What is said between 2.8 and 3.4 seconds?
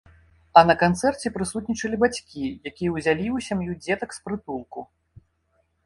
ўзялі ў